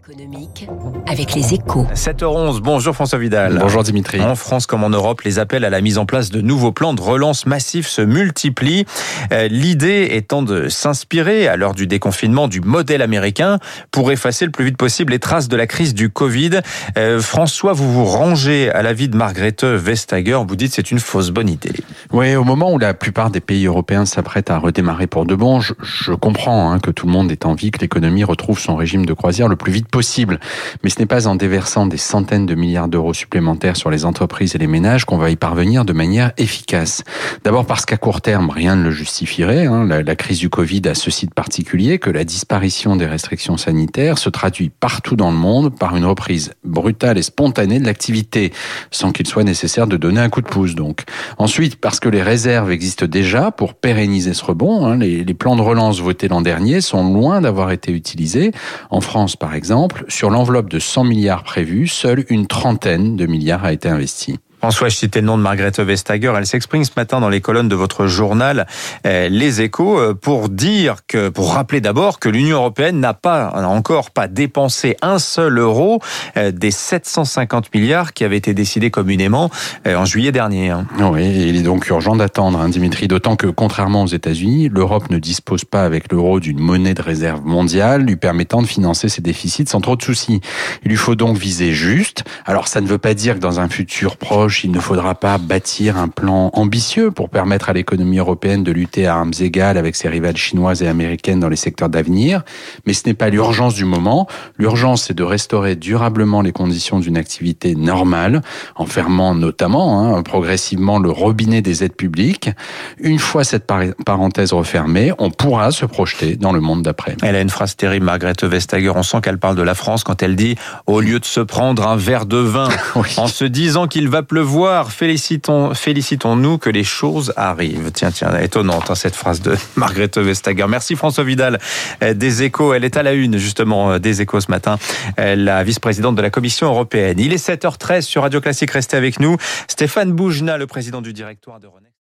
[0.00, 0.66] économique
[1.06, 1.86] avec les échos.
[1.94, 3.58] 7h11, bonjour François Vidal.
[3.60, 4.20] Bonjour Dimitri.
[4.20, 6.94] En France comme en Europe, les appels à la mise en place de nouveaux plans
[6.94, 8.86] de relance massifs se multiplient.
[9.32, 13.58] Euh, L'idée étant de s'inspirer, à l'heure du déconfinement, du modèle américain
[13.90, 16.60] pour effacer le plus vite possible les traces de la crise du Covid.
[16.96, 20.40] Euh, François, vous vous rangez à l'avis de Margrethe Vestager.
[20.48, 21.74] Vous dites c'est une fausse bonne idée.
[22.10, 25.60] Oui, au moment où la plupart des pays européens s'apprêtent à redémarrer pour de bon,
[25.60, 29.04] je, je comprends hein, que tout le monde ait envie que l'économie retrouve son régime
[29.04, 30.40] de croisière le plus vite possible.
[30.82, 34.54] Mais ce n'est pas en déversant des centaines de milliards d'euros supplémentaires sur les entreprises
[34.54, 37.02] et les ménages qu'on va y parvenir de manière efficace.
[37.44, 39.66] D'abord parce qu'à court terme, rien ne le justifierait.
[39.66, 39.86] Hein.
[39.86, 44.28] La, crise du Covid a ceci de particulier que la disparition des restrictions sanitaires se
[44.28, 48.52] traduit partout dans le monde par une reprise brutale et spontanée de l'activité,
[48.90, 50.74] sans qu'il soit nécessaire de donner un coup de pouce.
[50.74, 51.04] Donc,
[51.38, 54.86] ensuite parce que les réserves existent déjà pour pérenniser ce rebond.
[54.86, 54.98] Hein.
[54.98, 58.52] Les, les plans de relance votés l'an dernier sont loin d'avoir été utilisés.
[58.90, 59.69] En France, par exemple,
[60.08, 64.38] sur l'enveloppe de 100 milliards prévus, seule une trentaine de milliards a été investie.
[64.60, 66.34] François, je citais le nom de Margrethe Vestager.
[66.36, 68.66] Elle s'exprime ce matin dans les colonnes de votre journal
[69.06, 73.52] euh, Les Échos euh, pour dire que, pour rappeler d'abord que l'Union européenne n'a pas,
[73.64, 76.00] encore pas dépensé un seul euro
[76.36, 79.50] euh, des 750 milliards qui avaient été décidés communément
[79.86, 80.68] en juillet dernier.
[80.68, 80.86] Hein.
[80.98, 85.18] Oui, il est donc urgent d'attendre, hein, Dimitri, d'autant que contrairement aux États-Unis, l'Europe ne
[85.18, 89.66] dispose pas avec l'euro d'une monnaie de réserve mondiale lui permettant de financer ses déficits
[89.68, 90.42] sans trop de soucis.
[90.84, 92.24] Il lui faut donc viser juste.
[92.44, 95.38] Alors ça ne veut pas dire que dans un futur proche il ne faudra pas
[95.38, 99.96] bâtir un plan ambitieux pour permettre à l'économie européenne de lutter à armes égales avec
[99.96, 102.42] ses rivales chinoises et américaines dans les secteurs d'avenir.
[102.86, 104.26] Mais ce n'est pas l'urgence du moment.
[104.58, 108.42] L'urgence, c'est de restaurer durablement les conditions d'une activité normale,
[108.76, 112.50] en fermant notamment hein, progressivement le robinet des aides publiques.
[112.98, 113.70] Une fois cette
[114.04, 117.16] parenthèse refermée, on pourra se projeter dans le monde d'après.
[117.22, 118.92] Elle a une phrase terrible, Margrethe Vestager.
[118.94, 120.56] On sent qu'elle parle de la France quand elle dit,
[120.86, 123.14] au lieu de se prendre un verre de vin, oui.
[123.16, 127.90] en se disant qu'il va pleuvoir, voir, félicitons, félicitons-nous que les choses arrivent.
[127.92, 130.66] Tiens, tiens, étonnante hein, cette phrase de Margrethe Vestager.
[130.68, 131.58] Merci François Vidal
[132.02, 132.74] euh, des Échos.
[132.74, 134.78] Elle est à la une justement euh, des Échos ce matin,
[135.18, 137.18] euh, la vice-présidente de la Commission européenne.
[137.18, 138.70] Il est 7h13 sur Radio Classique.
[138.70, 139.36] Restez avec nous.
[139.68, 141.90] Stéphane Boujna, le président du directoire de René.